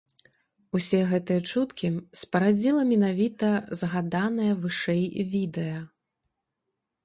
Усе 0.77 1.01
гэтыя 1.11 1.43
чуткі 1.51 1.87
спарадзіла 2.23 2.81
менавіта 2.93 3.53
згаданае 3.85 4.51
вышэй 4.65 5.05
відэа. 5.35 5.79